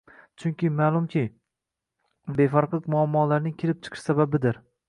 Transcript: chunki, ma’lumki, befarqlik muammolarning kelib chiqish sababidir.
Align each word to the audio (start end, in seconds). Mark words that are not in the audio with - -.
chunki, 0.43 0.71
ma’lumki, 0.77 1.23
befarqlik 2.41 2.91
muammolarning 2.97 3.57
kelib 3.65 3.85
chiqish 3.89 4.09
sababidir. 4.11 4.65